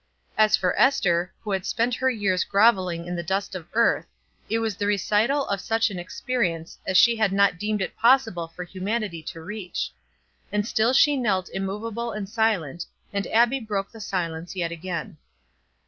[0.35, 4.07] As for Ester, who had spent her years groveling in the dust of earth,
[4.49, 8.47] it was the recital of such an experience as she had not deemed it possible
[8.47, 9.91] for humanity to reach.
[10.51, 15.17] And still she knelt immovable and silent, and Abbie broke the silence yet again.